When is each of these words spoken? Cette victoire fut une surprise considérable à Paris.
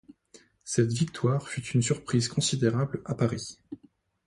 Cette 0.63 0.91
victoire 0.91 1.47
fut 1.47 1.61
une 1.61 1.83
surprise 1.83 2.27
considérable 2.27 3.03
à 3.05 3.13
Paris. 3.13 3.59